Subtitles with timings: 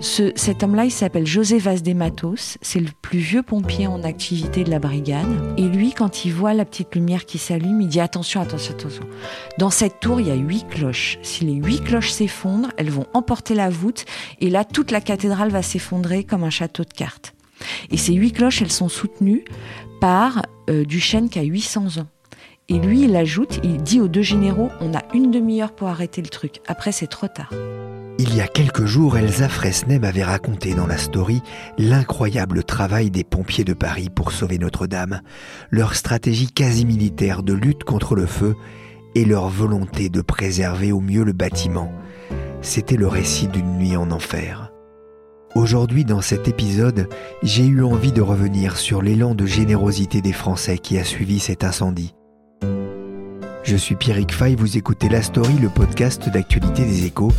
[0.00, 2.56] Cet homme-là, il s'appelle José Vaz de Matos.
[2.62, 5.54] C'est le plus vieux pompier en activité de la brigade.
[5.58, 9.02] Et lui, quand il voit la petite lumière qui s'allume, il dit attention, attention, attention.
[9.58, 11.18] Dans cette tour, il y a huit cloches.
[11.22, 14.06] Si les huit cloches s'effondrent, elles vont emporter la voûte.
[14.40, 17.34] Et là, toute la cathédrale va s'effondrer comme un château de cartes.
[17.90, 19.44] Et ces huit cloches, elles sont soutenues
[20.00, 22.06] par euh, du chêne qui a 800 ans.
[22.70, 26.22] Et lui, il ajoute, il dit aux deux généraux, on a une demi-heure pour arrêter
[26.22, 26.60] le truc.
[26.68, 27.52] Après, c'est trop tard.
[28.20, 31.42] Il y a quelques jours, Elsa Fresnay m'avait raconté dans la story
[31.78, 35.20] l'incroyable travail des pompiers de Paris pour sauver Notre-Dame,
[35.70, 38.54] leur stratégie quasi militaire de lutte contre le feu
[39.16, 41.90] et leur volonté de préserver au mieux le bâtiment.
[42.62, 44.70] C'était le récit d'une nuit en enfer.
[45.56, 47.08] Aujourd'hui, dans cet épisode,
[47.42, 51.64] j'ai eu envie de revenir sur l'élan de générosité des Français qui a suivi cet
[51.64, 52.14] incendie.
[53.70, 57.30] Je suis Pierrick Fay, vous écoutez La Story, le podcast d'actualité des échos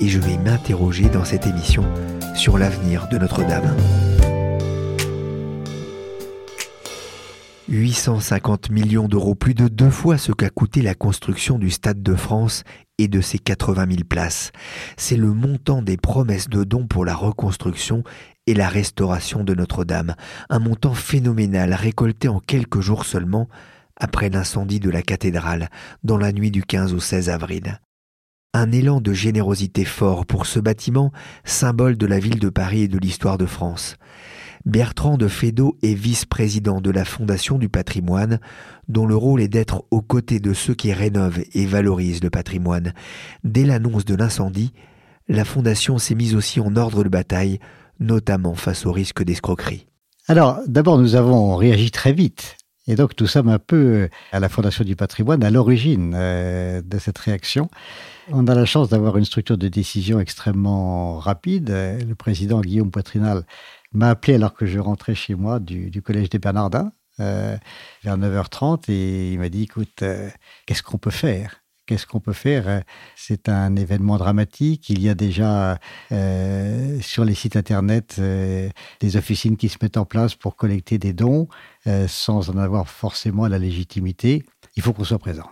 [0.00, 1.84] et je vais m'interroger dans cette émission
[2.34, 3.76] sur l'avenir de Notre-Dame.
[7.68, 12.16] 850 millions d'euros, plus de deux fois ce qu'a coûté la construction du Stade de
[12.16, 12.64] France
[12.98, 14.50] et de ses 80 000 places.
[14.96, 18.02] C'est le montant des promesses de dons pour la reconstruction
[18.48, 20.16] et la restauration de Notre-Dame,
[20.48, 23.48] un montant phénoménal récolté en quelques jours seulement
[24.00, 25.68] après l'incendie de la cathédrale
[26.02, 27.80] dans la nuit du 15 au 16 avril
[28.52, 31.12] un élan de générosité fort pour ce bâtiment,
[31.44, 33.96] symbole de la ville de Paris et de l'histoire de France.
[34.66, 38.40] Bertrand de Fédot est vice-président de la Fondation du patrimoine,
[38.88, 42.92] dont le rôle est d'être aux côtés de ceux qui rénovent et valorisent le patrimoine.
[43.42, 44.72] Dès l'annonce de l'incendie,
[45.28, 47.58] la Fondation s'est mise aussi en ordre de bataille,
[48.00, 49.86] notamment face au risque d'escroquerie.
[50.28, 52.56] Alors, d'abord, nous avons réagi très vite.
[52.90, 56.98] Et donc, nous sommes un peu à la Fondation du patrimoine à l'origine euh, de
[56.98, 57.70] cette réaction.
[58.32, 61.68] On a la chance d'avoir une structure de décision extrêmement rapide.
[61.70, 63.44] Le président Guillaume Poitrinal
[63.92, 66.90] m'a appelé alors que je rentrais chez moi du, Collège des Bernardins,
[67.20, 67.56] euh,
[68.02, 70.28] vers 9h30, et il m'a dit, écoute, euh,
[70.66, 71.59] qu'est-ce qu'on peut faire?
[71.90, 72.84] Qu'est-ce qu'on peut faire
[73.16, 74.90] C'est un événement dramatique.
[74.90, 75.80] Il y a déjà
[76.12, 81.12] euh, sur les sites internet des officines qui se mettent en place pour collecter des
[81.12, 81.48] dons
[82.06, 84.44] sans en avoir forcément la légitimité.
[84.76, 85.50] Il faut qu'on soit présent.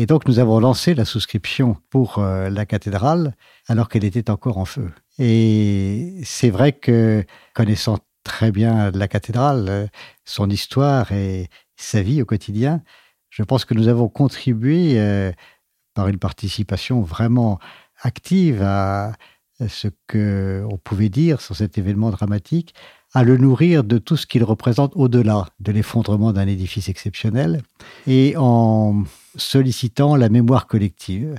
[0.00, 3.34] Et donc nous avons lancé la souscription pour euh, la cathédrale
[3.66, 4.92] alors qu'elle était encore en feu.
[5.18, 9.86] Et c'est vrai que connaissant très bien la cathédrale, euh,
[10.24, 12.80] son histoire et sa vie au quotidien,
[13.28, 15.32] je pense que nous avons contribué euh,
[15.98, 17.58] par une participation vraiment
[18.02, 19.14] active à
[19.66, 22.72] ce qu'on pouvait dire sur cet événement dramatique,
[23.14, 27.62] à le nourrir de tout ce qu'il représente au-delà de l'effondrement d'un édifice exceptionnel,
[28.06, 29.02] et en
[29.34, 31.34] sollicitant la mémoire collective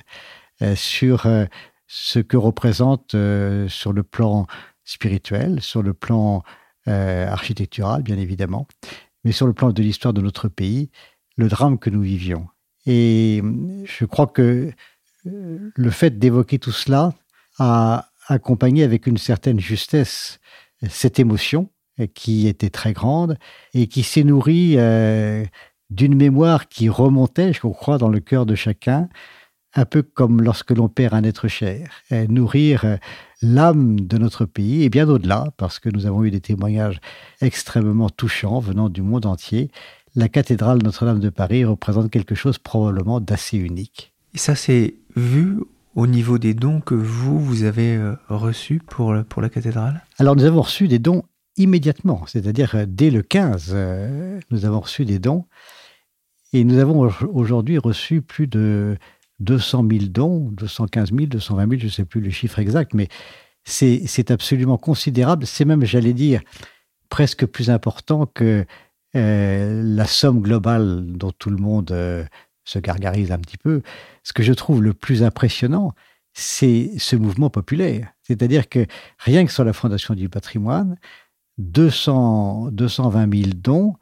[0.62, 1.46] euh, sur euh,
[1.88, 4.46] ce que représente euh, sur le plan
[4.84, 6.44] spirituel, sur le plan
[6.86, 8.68] architectural, bien évidemment,
[9.24, 10.90] mais sur le plan de l'histoire de notre pays,
[11.38, 12.48] le drame que nous vivions.
[12.86, 13.42] Et
[13.86, 14.72] je crois que
[15.24, 17.14] le fait d'évoquer tout cela
[17.58, 20.40] a accompagné avec une certaine justesse
[20.88, 21.70] cette émotion
[22.14, 23.38] qui était très grande
[23.74, 24.78] et qui s'est nourrie
[25.90, 29.10] d'une mémoire qui remontait, je crois, dans le cœur de chacun,
[29.76, 32.98] un peu comme lorsque l'on perd un être cher, nourrir euh,
[33.42, 37.00] l'âme de notre pays et bien au-delà, parce que nous avons eu des témoignages
[37.42, 39.70] extrêmement touchants venant du monde entier.
[40.16, 44.14] La cathédrale Notre-Dame de Paris représente quelque chose probablement d'assez unique.
[44.34, 45.59] Et ça, c'est vu
[45.96, 50.04] au niveau des dons que vous, vous avez euh, reçus pour, pour la cathédrale?
[50.18, 51.24] Alors, nous avons reçu des dons
[51.57, 53.75] immédiatement, c'est-à-dire euh, dès le 15,
[54.51, 55.45] nous avons reçu des dons.
[56.54, 58.98] Et nous avons aujourd'hui reçu plus de
[59.39, 63.07] 200 000 dons, 215 000, 220 000, je ne sais plus le chiffre exact, mais
[63.63, 65.45] c'est absolument considérable.
[65.45, 66.42] C'est même, j'allais dire,
[67.10, 68.66] presque plus important que
[69.16, 72.24] euh, la somme globale dont tout le monde euh,
[72.64, 73.82] se gargarise un petit peu.
[74.24, 75.94] Ce que je trouve le plus impressionnant,
[76.34, 78.14] c'est ce mouvement populaire.
[78.22, 78.86] C'est-à-dire que
[79.18, 80.96] rien que sur la Fondation du patrimoine,
[81.58, 83.96] 200, 220 000 dons,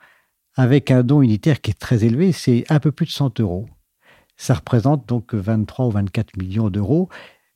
[0.56, 3.69] avec un don unitaire qui est très élevé, c'est un peu plus de 100 euros.
[4.36, 7.09] Ça représente donc 23 ou 24 millions d'euros.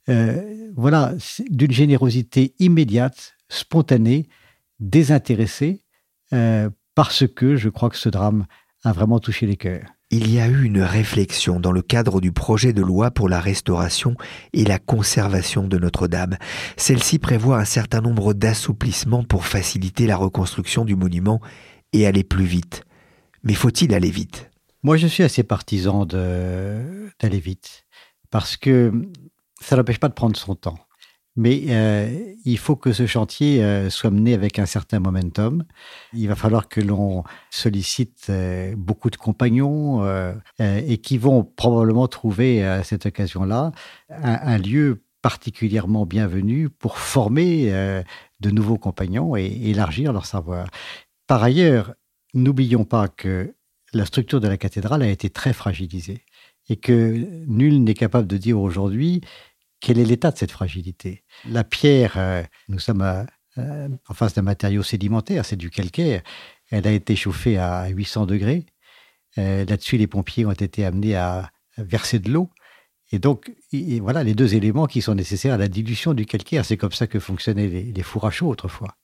[0.10, 1.14] Euh, voilà,
[1.50, 4.30] d'une générosité immédiate, spontanée,
[4.80, 5.84] désintéressée,
[6.96, 8.46] parce que je crois que ce drame
[8.84, 9.86] a vraiment touché les cœurs.
[10.14, 13.40] Il y a eu une réflexion dans le cadre du projet de loi pour la
[13.40, 14.16] restauration
[14.52, 16.38] et la conservation de Notre-Dame.
[16.76, 21.40] Celle-ci prévoit un certain nombre d'assouplissements pour faciliter la reconstruction du monument
[21.94, 22.84] et aller plus vite.
[23.44, 24.50] Mais faut-il aller vite?
[24.84, 27.86] Moi, je suis assez partisan d'aller vite,
[28.32, 28.92] parce que
[29.62, 30.80] ça n'empêche pas de prendre son temps.
[31.38, 35.64] Mais euh, il faut que ce chantier euh, soit mené avec un certain momentum.
[36.14, 40.06] Il va falloir que l'on sollicite euh, beaucoup de compagnons
[40.60, 43.72] et qui vont probablement trouver à cette occasion-là
[44.10, 47.72] un, lieu particulièrement bienvenu pour former
[48.40, 50.68] de nouveaux compagnons et élargir leur savoir.
[51.28, 51.94] Par ailleurs,
[52.34, 53.54] n'oublions pas que
[53.94, 56.26] la structure de la cathédrale a été très fragilisée
[56.70, 59.22] et que nul n'est capable de dire aujourd'hui
[59.82, 61.24] quel est l'état de cette fragilité?
[61.50, 63.02] La pierre, euh, nous sommes
[63.58, 66.22] euh, en face d'un matériau sédimentaire, c'est du calcaire.
[66.70, 68.66] Elle a été chauffée à 800 degrés.
[69.38, 72.50] Euh, là-dessus, les pompiers ont été amenés à verser de l'eau.
[73.12, 73.52] Et donc,
[74.02, 76.64] voilà les deux éléments qui sont nécessaires à la dilution du calcaire.
[76.64, 78.96] C'est comme ça que fonctionnaient les, fours à chaud autrefois.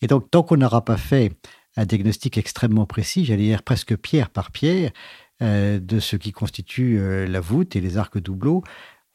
[0.00, 1.32] Et donc, tant qu'on n'aura pas fait
[1.76, 4.92] un diagnostic extrêmement précis, j'allais dire presque pierre par pierre,
[5.40, 8.64] de ce qui constitue la voûte et les arcs doubleaux,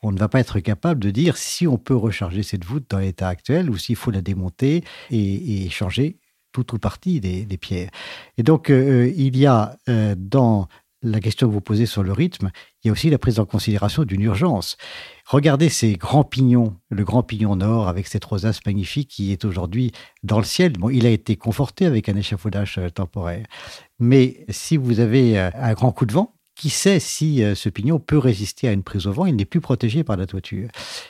[0.04, 3.00] on ne va pas être capable de dire si on peut recharger cette voûte dans
[3.00, 6.18] l'état actuel ou s'il faut la démonter et, changer
[6.52, 7.90] tout ou partie des, pierres.
[8.38, 10.68] Et donc, euh, il y a euh, dans
[11.02, 12.52] la question que vous posez sur le rythme,
[12.84, 14.78] il y a aussi la prise en considération d'une urgence.
[15.26, 19.92] Regardez ces grands pignons, le grand pignon nord avec cette rosace magnifique qui est aujourd'hui
[20.22, 20.74] dans le ciel.
[20.74, 23.46] Bon, il a été conforté avec un échafaudage euh, temporaire.
[24.00, 28.00] Mais si vous avez un grand coup de vent, qui sait si euh, ce pignon
[28.00, 30.70] peut résister à une prise au vent Il n'est plus protégé par la toiture.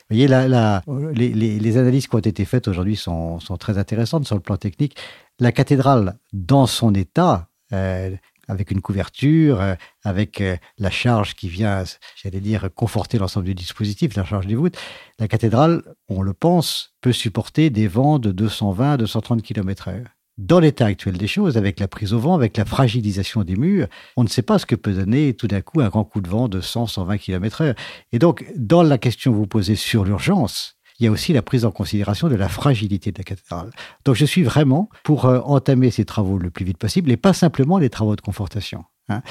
[0.09, 4.57] Vous voyez, les, analyses qui ont été faites aujourd'hui sont, très intéressantes sur le plan
[4.57, 4.95] technique.
[5.39, 8.15] La cathédrale, dans son état, euh,
[8.47, 10.43] avec une couverture, euh, avec
[10.77, 11.83] la charge qui vient,
[12.21, 14.77] j'allais dire, conforter l'ensemble du dispositif, la charge des voûtes,
[15.19, 20.03] la cathédrale, on le pense, peut supporter des vents de 220 230 km/h
[20.37, 23.87] dans l'état actuel des choses, avec la prise au vent, avec la fragilisation des murs,
[24.17, 26.29] on ne sait pas ce que peut donner tout d'un coup un grand coup de
[26.29, 27.75] vent de 100, 120 km/h.
[28.11, 31.41] Et donc, dans la question que vous posez sur l'urgence, il y a aussi la
[31.41, 33.71] prise en considération de la fragilité de la cathédrale.
[34.05, 37.33] Donc, je suis vraiment pour euh, entamer ces travaux le plus vite possible et pas
[37.33, 38.85] simplement les travaux de confortation.
[39.09, 39.21] Hein.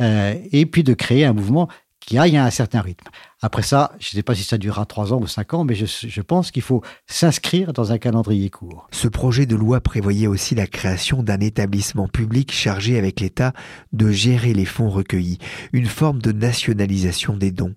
[0.00, 1.68] Euh, et puis de créer un mouvement
[2.06, 3.08] qui aille à un certain rythme.
[3.40, 5.74] Après ça, je ne sais pas si ça durera trois ans ou cinq ans, mais
[5.74, 8.88] je, pense qu'il faut s'inscrire dans un calendrier court.
[8.90, 13.52] Ce projet de loi prévoyait aussi la création d'un établissement public chargé avec l'État
[13.92, 15.38] de gérer les fonds recueillis,
[15.72, 17.74] une forme de nationalisation des dons.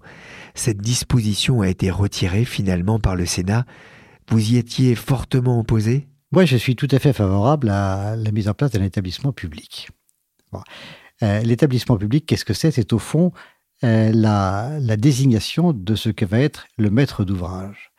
[0.54, 3.66] Cette disposition a été retirée finalement par le Sénat.
[4.30, 6.08] Vous y étiez fortement opposé?
[6.32, 9.90] Moi, je suis tout à fait favorable à la mise en place d'un établissement public.
[11.24, 12.72] Euh, l'établissement public, qu'est-ce que c'est?
[12.72, 13.32] C'est au fond
[13.84, 17.92] euh, la, désignation de ce que va être le maître d'ouvrage.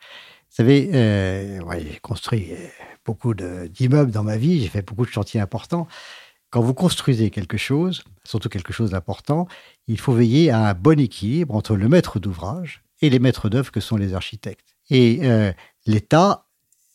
[0.49, 2.55] Vous savez, euh, j'ai construit euh,
[3.05, 5.87] beaucoup d'immeubles dans ma vie, j'ai fait beaucoup de chantiers importants.
[6.49, 9.47] Quand vous construisez quelque chose, surtout quelque chose d'important,
[9.87, 13.71] il faut veiller à un bon équilibre entre le maître d'ouvrage et les maîtres d'œuvre
[13.71, 14.75] que sont les architectes.
[14.89, 15.19] Et
[15.85, 16.45] l'État,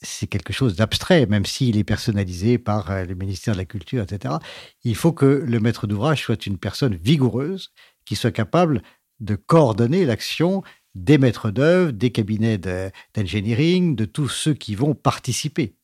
[0.01, 4.37] c'est quelque chose d'abstrait, même s'il est personnalisé par le ministère de la Culture, etc.
[4.85, 7.73] Il faut que le maître d'ouvrage soit une personne vigoureuse
[8.05, 8.83] qui soit capable
[9.21, 10.63] de coordonner l'action
[10.95, 15.75] des maîtres d'œuvre, des cabinets d'engineering, de, tous ceux qui vont participer.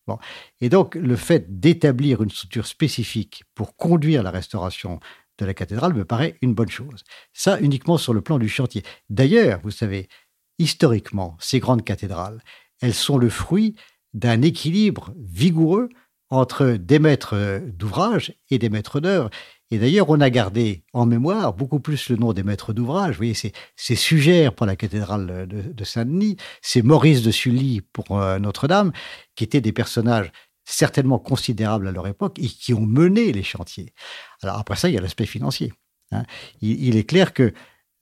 [0.60, 5.00] Et donc, le fait d'établir une structure spécifique pour conduire la restauration
[5.38, 7.04] de la cathédrale me paraît une bonne chose.
[7.32, 8.82] Ça, uniquement sur le plan du chantier.
[9.08, 10.08] D'ailleurs, vous savez,
[10.58, 12.42] historiquement, ces grandes cathédrales,
[12.80, 13.76] elles sont le fruit
[14.14, 15.88] d'un équilibre vigoureux
[16.30, 19.30] entre des maîtres d'ouvrage et des maîtres d'œuvre.
[19.70, 23.12] Et d'ailleurs, on a gardé en mémoire beaucoup plus le nom des maîtres d'ouvrage.
[23.12, 28.38] Vous voyez, c'est Sugère pour la cathédrale de, Saint-Denis, c'est Maurice de Sully pour euh,
[28.38, 28.92] Notre-Dame,
[29.34, 30.32] qui étaient des personnages
[30.64, 33.92] certainement considérables à leur époque et qui ont mené les chantiers.
[34.42, 35.72] Alors après ça, il y a l'aspect financier.
[36.12, 36.24] Hein.
[36.62, 37.52] Il, est clair que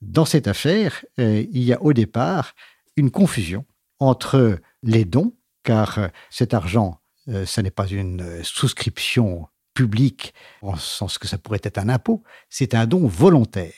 [0.01, 2.53] dans cette affaire, euh, il y a au départ
[2.95, 3.65] une confusion
[3.99, 5.33] entre les dons,
[5.63, 11.61] car euh, cet argent, ce n'est pas une souscription public, en sens que ça pourrait
[11.61, 13.73] être un impôt, c'est un don volontaire.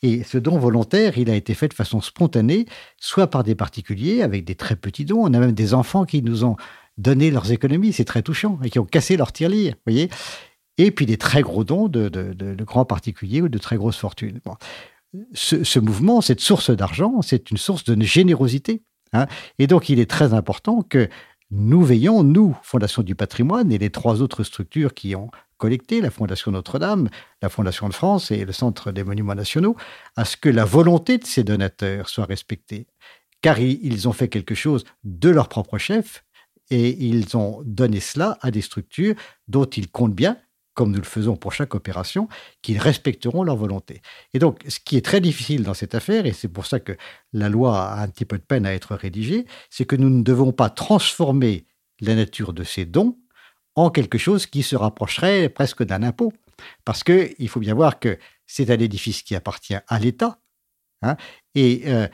[0.00, 2.64] Et ce don volontaire, il a été fait de façon spontanée,
[2.96, 5.20] soit par des particuliers avec des très petits dons.
[5.20, 6.56] On a même des enfants qui nous ont
[6.96, 10.08] donné leurs économies, c'est très touchant, et qui ont cassé leur tirelire, voyez.
[10.78, 14.40] Et puis des très gros dons de, grands particuliers ou de très grosses fortunes.
[15.34, 18.84] ce, mouvement, cette source d'argent, c'est une source de générosité.
[19.12, 19.26] Hein.
[19.58, 21.10] Et donc, il est très important que
[21.50, 26.10] nous veillons, nous, Fondation du patrimoine et les trois autres structures qui ont collecté, la
[26.10, 27.08] Fondation Notre-Dame,
[27.42, 29.76] la Fondation de France et le Centre des Monuments Nationaux,
[30.16, 32.86] à ce que la volonté de ces donateurs soit respectée.
[33.42, 36.24] Car ils ont fait quelque chose de leur propre chef
[36.70, 39.14] et ils ont donné cela à des structures
[39.48, 40.36] dont ils comptent bien
[40.80, 42.26] comme nous le faisons pour chaque opération,
[42.62, 44.00] qu'ils respecteront leur volonté.
[44.32, 46.96] Et donc, ce qui est très difficile dans cette affaire, et c'est pour ça que
[47.34, 50.22] la loi a un petit peu de peine à être rédigée, c'est que nous ne
[50.22, 51.66] devons pas transformer
[52.00, 53.18] la nature de ces dons
[53.74, 56.32] en quelque chose qui se rapprocherait presque d'un impôt.
[56.86, 60.38] Parce qu'il faut bien voir que c'est un édifice qui appartient à l'État.
[61.02, 61.18] Hein,
[61.54, 62.08] et euh,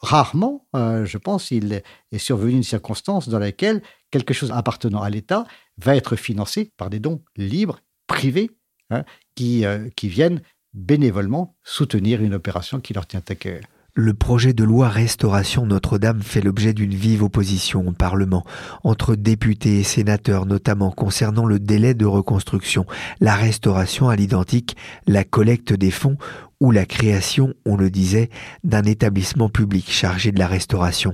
[0.00, 5.08] rarement, euh, je pense, il est survenu une circonstance dans laquelle quelque chose appartenant à
[5.08, 5.46] l'État
[5.78, 8.50] va être financé par des dons libres privés
[8.90, 9.04] hein,
[9.36, 10.42] qui, euh, qui viennent
[10.74, 13.60] bénévolement soutenir une opération qui leur tient à cœur.
[13.94, 18.44] Le projet de loi Restauration Notre-Dame fait l'objet d'une vive opposition au Parlement,
[18.84, 22.84] entre députés et sénateurs notamment concernant le délai de reconstruction,
[23.20, 24.76] la restauration à l'identique,
[25.06, 26.16] la collecte des fonds
[26.60, 28.30] ou la création, on le disait,
[28.64, 31.12] d'un établissement public chargé de la restauration.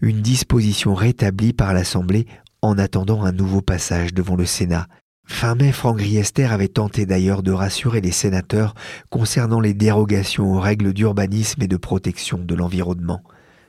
[0.00, 2.26] Une disposition rétablie par l'Assemblée
[2.62, 4.86] en attendant un nouveau passage devant le Sénat.
[5.26, 8.74] Fin mai, Franck Riester avait tenté d'ailleurs de rassurer les sénateurs
[9.10, 13.22] concernant les dérogations aux règles d'urbanisme et de protection de l'environnement.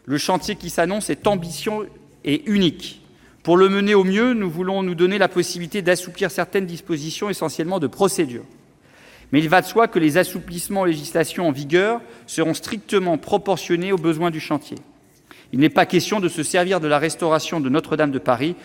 [0.06, 1.90] Le chantier qui s'annonce est ambitieux
[2.24, 3.02] et unique.
[3.44, 7.80] Pour le mener au mieux, nous voulons nous donner la possibilité d'assouplir certaines dispositions, essentiellement
[7.80, 8.44] de procédure.
[9.32, 13.92] Mais il va de soi que les assouplissements aux législations en vigueur seront strictement proportionnés
[13.92, 14.78] aux besoins du chantier.
[15.54, 18.56] Il n'est pas question de se servir de la restauration de Notre-Dame de Paris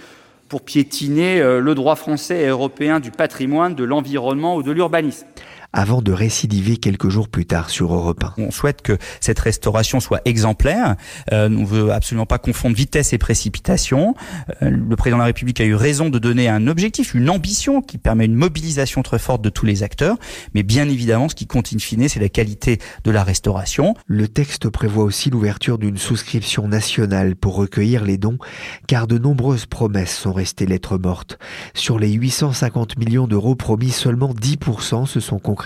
[0.53, 5.27] pour piétiner euh, le droit français et européen du patrimoine, de l'environnement ou de l'urbanisme
[5.73, 8.35] avant de récidiver quelques jours plus tard sur Europe 1.
[8.39, 10.97] On souhaite que cette restauration soit exemplaire.
[11.33, 14.15] Euh, on ne veut absolument pas confondre vitesse et précipitation.
[14.63, 17.81] Euh, le président de la République a eu raison de donner un objectif, une ambition
[17.81, 20.19] qui permet une mobilisation très forte de tous les acteurs.
[20.55, 23.95] Mais bien évidemment, ce qui compte in fine, c'est la qualité de la restauration.
[24.07, 28.39] Le texte prévoit aussi l'ouverture d'une souscription nationale pour recueillir les dons,
[28.87, 31.39] car de nombreuses promesses sont restées lettres mortes.
[31.75, 35.62] Sur les 850 millions d'euros promis, seulement 10% se sont concrétisés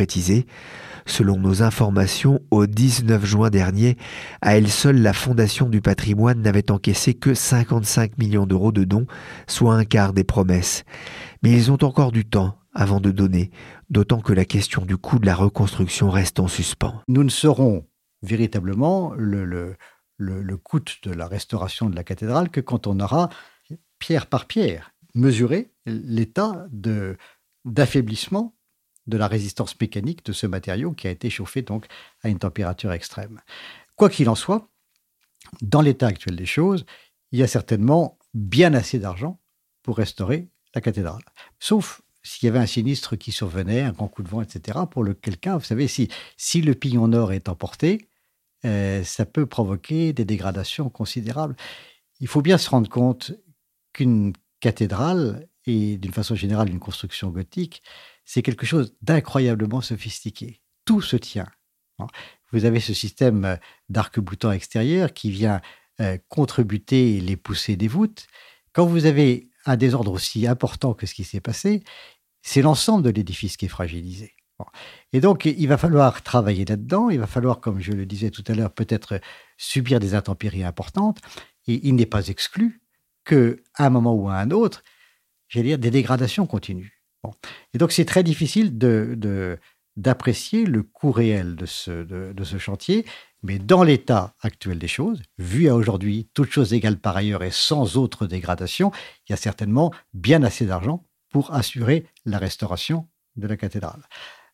[1.07, 3.97] Selon nos informations, au 19 juin dernier,
[4.43, 9.07] à elle seule, la Fondation du patrimoine n'avait encaissé que 55 millions d'euros de dons,
[9.47, 10.85] soit un quart des promesses.
[11.43, 13.51] Mais ils ont encore du temps avant de donner,
[13.89, 17.01] d'autant que la question du coût de la reconstruction reste en suspens.
[17.09, 17.87] Nous ne saurons
[18.23, 19.77] véritablement le, le,
[20.19, 23.31] le, coût de la restauration de la cathédrale que quand on aura,
[23.99, 26.67] pierre par pierre, mesuré l'état
[27.65, 28.56] d'affaiblissement
[29.07, 31.87] de la résistance mécanique de ce matériau qui a été chauffé donc
[32.23, 33.41] à une température extrême.
[33.95, 34.69] Quoi qu'il en soit,
[35.63, 36.85] dans l'état actuel des choses,
[37.33, 39.41] il y a certainement bien assez d'argent
[39.83, 41.23] pour restaurer la cathédrale.
[41.59, 45.05] Sauf s'il y avait un sinistre qui survenait, un grand coup de vent, etc., pour
[45.05, 48.09] le quelqu'un, vous savez, si, si le pignon nord est emporté,
[48.65, 51.55] euh, ça peut provoquer des dégradations considérables.
[52.19, 53.33] Il faut bien se rendre compte
[53.93, 57.83] qu'une cathédrale, et d'une façon générale une construction gothique,
[58.27, 60.61] c'est quelque chose d'incroyablement sophistiqué.
[60.85, 61.49] Tout se tient.
[61.99, 62.09] Hein.
[62.53, 63.57] Vous avez ce système euh,
[63.89, 65.63] d'arc-boutant extérieur qui vient
[66.01, 68.27] euh, contrebuter les poussées des voûtes.
[68.73, 71.83] Quand vous avez un désordre aussi important que ce qui s'est passé,
[72.43, 74.35] c'est l'ensemble de l'édifice qui est fragilisé.
[75.13, 78.45] Et donc, il va falloir travailler là-dedans, il va falloir, comme je le disais tout
[78.47, 79.21] à l'heure, peut-être
[79.59, 81.21] subir des intempéries importantes,
[81.67, 82.81] et il n'est pas exclu
[83.25, 84.83] qu'à un moment ou à un autre,
[85.49, 86.96] j'allais dire, des dégradations continuent.
[87.75, 88.79] Et donc, c'est très difficile
[89.97, 93.05] d'apprécier le coût réel de ce, de, ce chantier,
[93.43, 97.51] mais dans l'état actuel des choses, vu à aujourd'hui, toutes choses égales par ailleurs et
[97.51, 98.91] sans autre dégradation,
[99.27, 104.03] il y a certainement bien assez d'argent pour assurer la restauration de la cathédrale.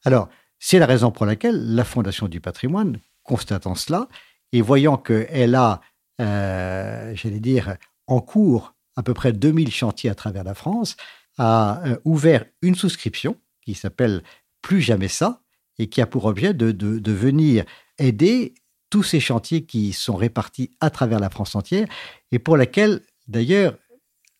[0.04, 0.28] Alors,
[0.58, 4.08] c'est la raison pour laquelle la Fondation du patrimoine, constatant cela,
[4.52, 5.80] et voyant qu'elle a,
[6.20, 7.76] euh, j'allais dire,
[8.06, 10.96] en cours à peu près 2000 chantiers à travers la France,
[11.42, 14.22] a euh, ouvert une souscription qui s'appelle
[14.62, 15.42] Plus jamais ça
[15.78, 17.64] et qui a pour objet de, de, venir
[17.98, 18.54] aider
[18.90, 21.88] tous ces chantiers qui sont répartis à travers la France entière
[22.30, 23.74] et pour laquelle, d'ailleurs,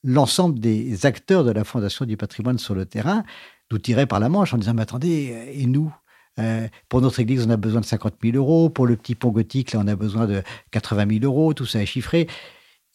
[0.04, 3.24] l'ensemble des acteurs de la Fondation du patrimoine sur le terrain
[3.70, 5.92] nous tiraient par la manche en disant Mais attendez, et nous
[6.38, 8.70] euh, pour notre église, on a besoin de 50 000 euros.
[8.70, 11.52] Pour le petit pont gothique, là, on a besoin de 80 000 euros.
[11.52, 12.26] Tout ça est chiffré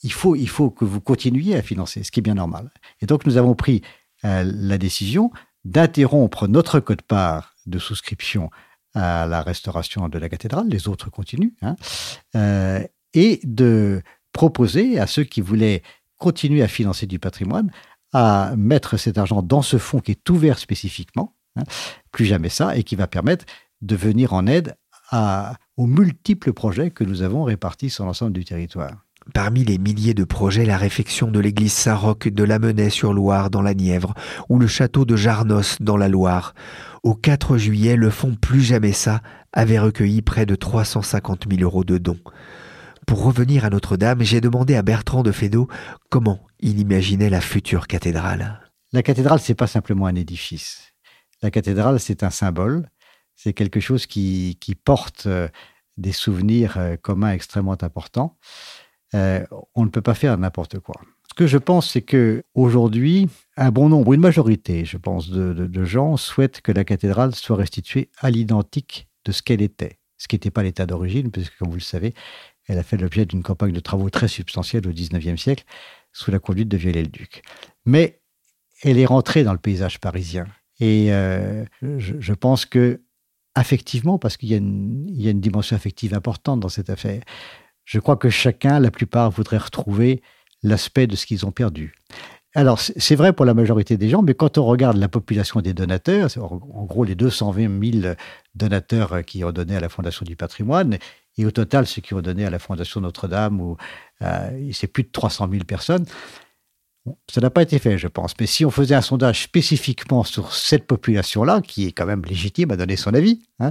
[0.03, 2.69] il faut, que vous continuiez à financer, ce qui est bien normal.
[3.01, 3.81] Et donc, nous avons pris
[4.25, 5.31] euh, la décision
[5.65, 8.49] d'interrompre notre code-part de souscription
[8.93, 11.75] à la restauration de la cathédrale, les autres continuent, hein,
[12.35, 14.01] euh, et de
[14.31, 15.83] proposer à ceux qui voulaient
[16.17, 17.71] continuer à financer du patrimoine
[18.13, 21.63] à mettre cet argent dans ce fonds qui est ouvert spécifiquement, hein,
[22.11, 23.45] plus jamais ça, et qui va permettre
[23.81, 24.75] de venir en aide
[25.77, 29.06] aux multiples projets que nous avons répartis sur l'ensemble du territoire.
[29.33, 34.13] Parmi les milliers de projets, la réfection de l'église Saint-Roch de Lamennais-sur-Loire dans la Nièvre
[34.49, 36.53] ou le château de Jarnos dans la Loire.
[37.03, 39.21] Au 4 juillet, le fonds Plus Jamais Ça
[39.53, 42.19] avait recueilli près de 350 000 euros de dons.
[43.05, 45.67] Pour revenir à Notre-Dame, j'ai demandé à Bertrand de Fédot
[46.09, 48.61] comment il imaginait la future cathédrale.
[48.93, 50.93] La cathédrale, c'est pas simplement un édifice.
[51.41, 52.89] La cathédrale, c'est un symbole.
[53.35, 55.47] C'est quelque chose qui, porte euh,
[55.97, 58.37] des souvenirs euh, communs extrêmement importants.
[59.13, 59.45] Euh,
[59.75, 60.95] on ne peut pas faire n'importe quoi.
[61.29, 65.85] Ce que je pense, c'est que aujourd'hui, un bon nombre, une majorité, je pense, de,
[65.85, 70.35] gens souhaitent que la cathédrale soit restituée à l'identique de ce qu'elle était, ce qui
[70.35, 72.13] n'était pas l'état d'origine, puisque, comme vous le savez,
[72.67, 75.63] elle a fait l'objet d'une campagne de travaux très substantielle au XIXe siècle,
[76.11, 77.43] sous la conduite de Viollet-le-Duc.
[77.85, 78.21] Mais
[78.81, 80.45] elle est rentrée dans le paysage parisien.
[80.79, 83.01] Et euh, je, pense que,
[83.55, 87.23] affectivement, parce qu'il y, a une dimension affective importante dans cette affaire,
[87.87, 90.21] je crois que chacun, la plupart, voudrait retrouver
[90.61, 91.95] l'aspect de ce qu'ils ont perdu.
[92.53, 95.73] Alors, c'est vrai pour la majorité des gens, mais quand on regarde la population des
[95.73, 98.15] donateurs, en gros les 220 000
[98.55, 100.97] donateurs qui ont donné à la Fondation du patrimoine,
[101.37, 103.75] et au total ceux qui ont donné à la Fondation Notre-Dame,
[104.21, 106.05] euh, c'est plus de 300 000 personnes,
[107.29, 108.33] ça n'a pas été fait, je pense.
[108.39, 112.71] Mais si on faisait un sondage spécifiquement sur cette population-là, qui est quand même légitime
[112.71, 113.69] à donner son avis, hein,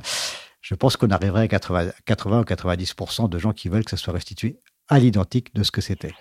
[0.67, 3.97] je pense qu'on arriverait à 80, 80 ou 90% de gens qui veulent que ça
[3.97, 4.59] soit restitué
[4.89, 6.13] à l'identique de ce que c'était.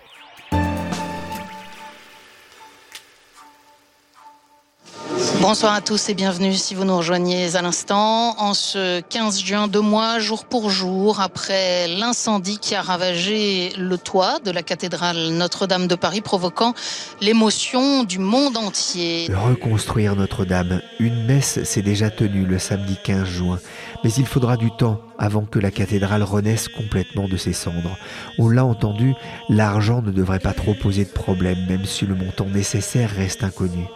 [5.40, 8.34] Bonsoir à tous et bienvenue si vous nous rejoignez à l'instant.
[8.38, 13.98] En ce 15 juin, deux mois, jour pour jour, après l'incendie qui a ravagé le
[13.98, 16.74] toit de la cathédrale Notre-Dame de Paris, provoquant
[17.20, 19.28] l'émotion du monde entier.
[19.32, 20.80] Reconstruire Notre-Dame.
[20.98, 23.58] Une messe s'est déjà tenue le samedi 15 juin,
[24.02, 27.96] mais il faudra du temps avant que la cathédrale renaisse complètement de ses cendres.
[28.38, 29.14] On l'a entendu,
[29.48, 33.86] l'argent ne devrait pas trop poser de problème, même si le montant nécessaire reste inconnu.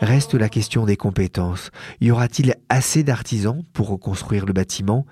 [0.00, 1.70] Reste la question des compétences.
[2.00, 5.06] Y aura-t-il assez d'artisans pour reconstruire le bâtiment?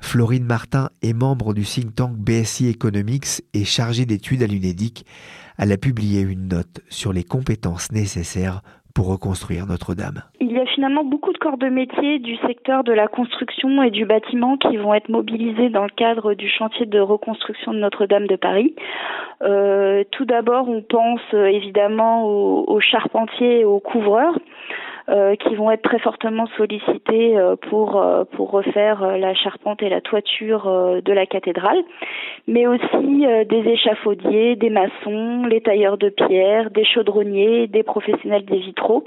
[0.00, 5.06] Florine Martin est membre du think tank BSI Economics et chargée d'études à l'UNEDIC.
[5.58, 8.62] Elle a publié une note sur les compétences nécessaires
[8.94, 12.92] pour reconstruire Notre-Dame Il y a finalement beaucoup de corps de métier du secteur de
[12.92, 17.00] la construction et du bâtiment qui vont être mobilisés dans le cadre du chantier de
[17.00, 18.74] reconstruction de Notre-Dame de Paris.
[19.42, 24.38] Euh, tout d'abord, on pense euh, évidemment aux, aux charpentiers et aux couvreurs.
[25.08, 29.88] Euh, qui vont être très fortement sollicités euh, pour euh, pour refaire la charpente et
[29.88, 30.70] la toiture
[31.02, 31.82] de la cathédrale,
[32.46, 38.58] mais aussi des échafaudiers, des maçons, les tailleurs de pierre, des chaudronniers, des professionnels des
[38.58, 39.02] vitraux.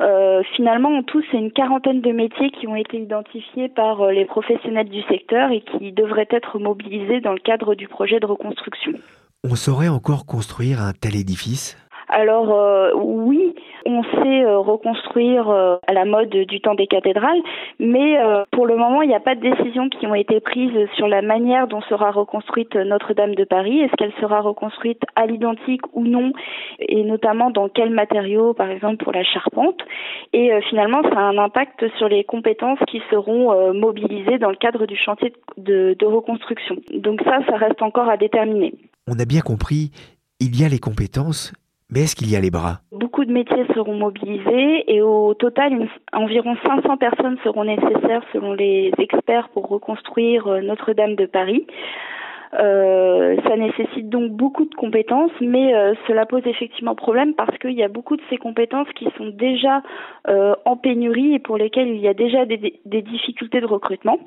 [0.00, 4.24] Euh, finalement, en tout, c'est une quarantaine de métiers qui ont été identifiés par les
[4.24, 8.92] professionnels du secteur et qui devraient être mobilisés dans le cadre du projet de reconstruction.
[9.44, 11.76] On saurait encore construire un tel édifice?
[12.08, 13.54] Alors euh, oui,
[13.86, 17.40] on sait euh, reconstruire euh, à la mode du temps des cathédrales,
[17.78, 18.16] mais
[18.50, 21.22] pour le moment, il n'y a pas de décisions qui ont été prises sur la
[21.22, 23.80] manière dont sera reconstruite Notre-Dame de Paris.
[23.80, 26.32] Est-ce qu'elle sera reconstruite à l'identique ou non,
[26.78, 29.80] et notamment dans quels matériaux, par exemple pour la charpente?
[30.32, 34.86] Et finalement, ça a un impact sur les compétences qui seront mobilisées dans le cadre
[34.86, 36.76] du chantier de reconstruction.
[36.92, 38.74] Donc ça, ça reste encore à déterminer.
[39.08, 39.90] On a bien compris,
[40.40, 41.52] il y a les compétences,
[41.92, 42.80] mais est-ce qu'il y a les bras?
[42.90, 48.92] Beaucoup de métiers seront mobilisés et au total, environ 500 personnes seront nécessaires selon les
[48.98, 51.66] experts pour reconstruire euh, Notre-Dame de Paris.
[52.58, 57.72] Euh, ça nécessite donc beaucoup de compétences, mais euh, cela pose effectivement problème parce qu'il
[57.72, 59.82] y a beaucoup de ces compétences qui sont déjà
[60.64, 64.18] en pénurie et pour lesquelles il y a déjà des difficultés de recrutement.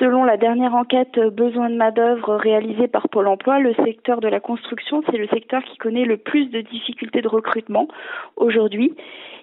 [0.00, 4.28] Selon la dernière enquête euh, besoin de main-d'œuvre réalisée par Pôle emploi, le secteur de
[4.28, 7.86] la construction, c'est le secteur qui connaît le plus de difficultés de recrutement
[8.36, 8.94] aujourd'hui.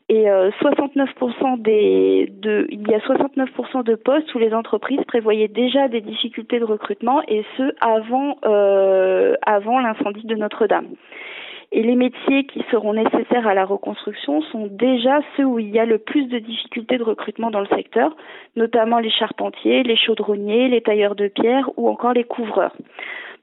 [0.10, 5.48] Et 69% euh, des, de, il y a 69% de postes où les entreprises prévoyaient
[5.48, 10.88] déjà des difficultés de recrutement et ce avant, euh, avant l'incendie de Notre-Dame.
[11.71, 15.80] Et les métiers qui seront nécessaires à la reconstruction sont déjà ceux où il y
[15.80, 18.15] a le plus de difficultés de recrutement dans le secteur,
[18.56, 22.73] notamment les charpentiers, les chaudronniers, les tailleurs de pierre ou encore les couvreurs.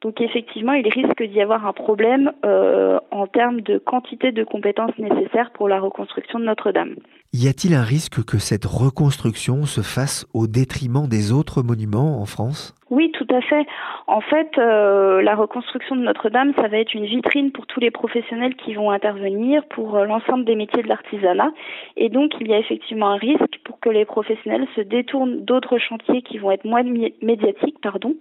[0.01, 4.97] Donc effectivement, il risque d'y avoir un problème euh, en termes de quantité de compétences
[4.99, 6.97] nécessaires pour la reconstruction de Notre-Dame.
[7.33, 12.27] Y a-t-il un risque que cette reconstruction se fasse au détriment des autres monuments en
[12.27, 12.75] France?
[12.95, 13.67] Oui, tout à fait.
[14.07, 17.91] En fait, euh, la reconstruction de Notre-Dame, ça va être une vitrine pour tous les
[17.91, 21.51] professionnels qui vont intervenir, pour euh, l'ensemble des métiers de l'artisanat.
[21.97, 25.79] Et donc, il y a effectivement un risque pour que les professionnels se détournent d'autres
[25.79, 28.15] chantiers qui vont être moins médiatiques, pardon,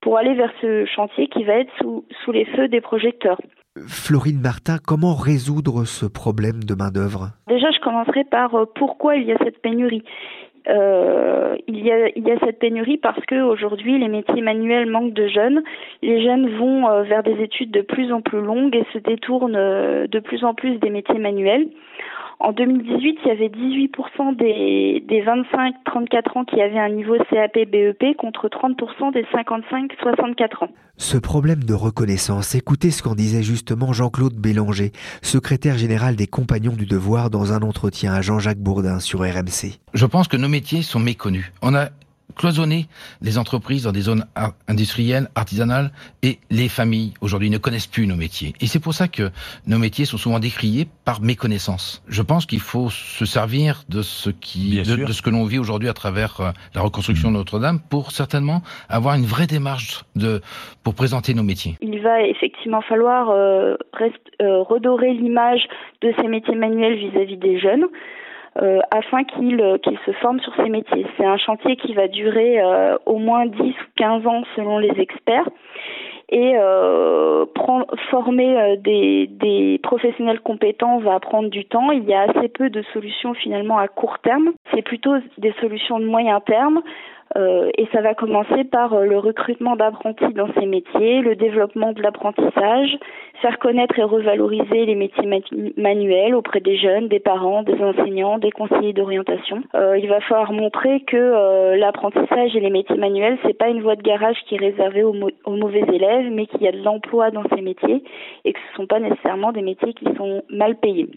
[0.00, 3.40] pour aller vers ce chantier qui va être sous, sous les feux des projecteurs.
[3.88, 7.30] Florine Martin, comment résoudre ce problème de main-d'œuvre?
[7.48, 10.04] Déjà, je commencerai par euh, pourquoi il y a cette pénurie?
[10.68, 14.88] Euh, il, y a, il y a cette pénurie parce que aujourd'hui les métiers manuels
[14.88, 15.62] manquent de jeunes.
[16.02, 19.52] Les jeunes vont euh, vers des études de plus en plus longues et se détournent
[19.52, 21.68] de plus en plus des métiers manuels.
[22.44, 28.16] En 2018, il y avait 18% des, des 25-34 ans qui avaient un niveau CAP-BEP
[28.16, 30.68] contre 30% des 55-64 ans.
[30.96, 36.74] Ce problème de reconnaissance, écoutez ce qu'en disait justement Jean-Claude Bélanger, secrétaire général des Compagnons
[36.74, 39.78] du Devoir dans un entretien à Jean-Jacques Bourdin sur RMC.
[39.94, 41.50] Je pense que nos métiers sont méconnus.
[41.62, 41.88] On a
[42.36, 42.86] cloisonner
[43.20, 44.24] les entreprises dans des zones
[44.68, 45.90] industrielles, artisanales,
[46.22, 48.52] et les familles aujourd'hui ne connaissent plus nos métiers.
[48.60, 49.30] Et c'est pour ça que
[49.66, 52.02] nos métiers sont souvent décriés par méconnaissance.
[52.08, 55.88] Je pense qu'il faut se servir de ce qui, de, ce que l'on vit aujourd'hui
[55.88, 60.40] à travers euh, la reconstruction de Notre-Dame pour certainement avoir une vraie démarche de
[60.84, 61.76] pour présenter nos métiers.
[61.80, 63.74] Il va effectivement falloir euh,
[64.40, 65.62] euh, redorer l'image
[66.00, 67.84] de ces métiers manuels vis-à-vis des jeunes.
[68.60, 71.06] Euh, afin qu'ils euh, se forment sur ces métiers.
[71.16, 74.92] C'est un chantier qui va durer euh, au moins 10 ou 15 ans selon les
[75.00, 75.48] experts
[76.28, 81.90] et euh, prendre, former des, des, professionnels compétents va prendre du temps.
[81.92, 84.52] Il y a assez peu de solutions finalement à court terme.
[84.74, 86.82] C'est plutôt des solutions de moyen terme
[87.36, 91.92] euh, et ça va commencer par euh, le recrutement d'apprentis dans ces métiers, le développement
[91.92, 92.98] de l'apprentissage,
[93.40, 95.28] faire connaître et revaloriser les métiers
[95.76, 99.62] manuels auprès des jeunes, des parents, des enseignants, des conseillers d'orientation.
[99.74, 103.96] Euh, il va falloir montrer que l'apprentissage et les métiers manuels, c'est pas une voie
[103.96, 105.14] de garage qui est réservée aux,
[105.44, 108.02] aux mauvais élèves, mais qu'il y a de l'emploi dans ces métiers
[108.44, 111.08] et que ce ne sont pas nécessairement des métiers qui sont mal payés.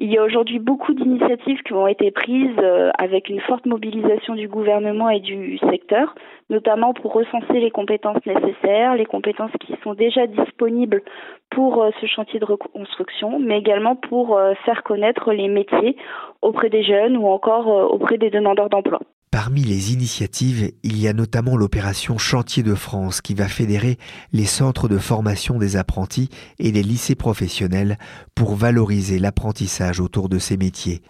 [0.00, 4.36] Il y a aujourd'hui beaucoup d'initiatives qui ont été prises euh, avec une forte mobilisation
[4.36, 6.14] du gouvernement et du secteur,
[6.50, 11.02] notamment pour recenser les compétences nécessaires, les compétences qui sont déjà disponibles
[11.50, 15.96] pour euh, ce chantier de reconstruction, mais également pour euh, faire connaître les métiers
[16.42, 19.00] auprès des jeunes ou encore auprès des demandeurs d'emploi.
[19.40, 23.96] Parmi les initiatives, il y a notamment l'opération Chantier de France qui va fédérer
[24.32, 27.98] les centres de formation des apprentis et les lycées professionnels
[28.34, 31.02] pour valoriser l'apprentissage autour de ces métiers.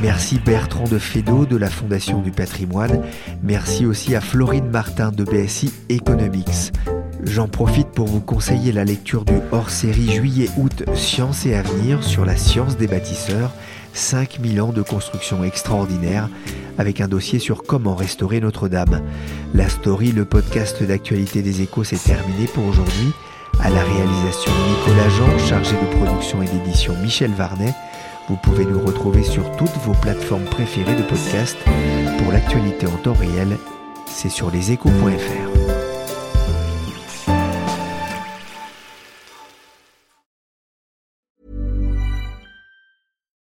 [0.00, 3.02] Merci Bertrand de Fédot de la Fondation du patrimoine.
[3.42, 6.70] Merci aussi à Florine Martin de BSI Economics.
[7.24, 12.36] J'en profite pour vous conseiller la lecture du hors-série juillet-août Science et Avenir sur la
[12.36, 13.50] science des bâtisseurs,
[13.92, 16.28] 5000 ans de construction extraordinaire
[16.78, 19.02] avec un dossier sur comment restaurer Notre-Dame.
[19.54, 23.12] La story, le podcast d'actualité des échos, s'est terminé pour aujourd'hui.
[23.60, 27.74] À la réalisation Nicolas Jean, chargé de production et d'édition Michel Varnet.
[28.28, 31.56] Vous pouvez nous retrouver sur toutes vos plateformes préférées de podcast.
[32.18, 33.56] Pour l'actualité en temps réel,
[34.06, 35.47] c'est sur leséchos.fr.